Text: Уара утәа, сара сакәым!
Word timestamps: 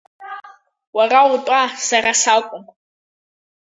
Уара 0.95 1.19
утәа, 1.33 1.61
сара 1.87 2.11
сакәым! 2.21 2.63